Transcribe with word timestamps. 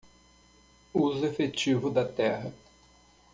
Uso 0.95 1.27
efetivo 1.27 1.91
da 1.91 2.03
terra 2.03 2.51